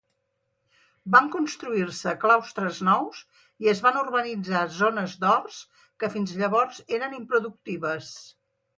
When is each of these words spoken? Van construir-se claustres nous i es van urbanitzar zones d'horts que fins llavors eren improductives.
Van 1.15 1.27
construir-se 1.35 2.13
claustres 2.23 2.81
nous 2.89 3.21
i 3.67 3.71
es 3.75 3.83
van 3.89 4.01
urbanitzar 4.01 4.65
zones 4.81 5.17
d'horts 5.23 5.63
que 5.85 6.13
fins 6.19 6.37
llavors 6.43 6.85
eren 7.01 7.19
improductives. 7.25 8.15